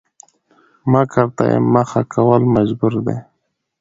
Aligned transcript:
مکر 0.91 1.27
ته 1.37 1.43
يې 1.51 1.57
مخه 1.73 2.01
کول 2.13 2.41
مجبوري 2.55 3.01
ده؛ 3.05 3.17